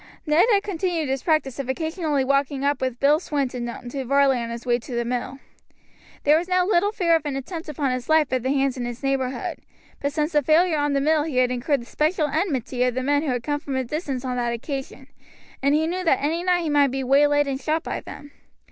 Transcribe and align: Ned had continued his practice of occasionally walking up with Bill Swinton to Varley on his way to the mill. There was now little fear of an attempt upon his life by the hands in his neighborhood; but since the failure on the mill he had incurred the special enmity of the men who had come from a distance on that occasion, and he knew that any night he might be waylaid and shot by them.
Ned 0.25 0.47
had 0.51 0.63
continued 0.63 1.09
his 1.09 1.21
practice 1.21 1.59
of 1.59 1.69
occasionally 1.69 2.23
walking 2.25 2.65
up 2.65 2.81
with 2.81 2.99
Bill 2.99 3.19
Swinton 3.19 3.87
to 3.91 4.03
Varley 4.03 4.39
on 4.39 4.49
his 4.49 4.65
way 4.65 4.79
to 4.79 4.95
the 4.95 5.05
mill. 5.05 5.37
There 6.23 6.39
was 6.39 6.47
now 6.47 6.65
little 6.65 6.91
fear 6.91 7.15
of 7.15 7.23
an 7.23 7.35
attempt 7.35 7.69
upon 7.69 7.91
his 7.91 8.09
life 8.09 8.27
by 8.27 8.39
the 8.39 8.49
hands 8.49 8.77
in 8.77 8.85
his 8.85 9.03
neighborhood; 9.03 9.59
but 10.01 10.11
since 10.11 10.31
the 10.31 10.41
failure 10.41 10.79
on 10.79 10.93
the 10.93 11.01
mill 11.01 11.21
he 11.25 11.37
had 11.37 11.51
incurred 11.51 11.81
the 11.81 11.85
special 11.85 12.25
enmity 12.29 12.81
of 12.83 12.95
the 12.95 13.03
men 13.03 13.21
who 13.21 13.29
had 13.29 13.43
come 13.43 13.59
from 13.59 13.75
a 13.75 13.83
distance 13.83 14.25
on 14.25 14.37
that 14.37 14.53
occasion, 14.53 15.05
and 15.61 15.75
he 15.75 15.85
knew 15.85 16.03
that 16.03 16.19
any 16.19 16.41
night 16.43 16.61
he 16.61 16.69
might 16.71 16.89
be 16.89 17.03
waylaid 17.03 17.45
and 17.45 17.61
shot 17.61 17.83
by 17.83 17.99
them. 17.99 18.31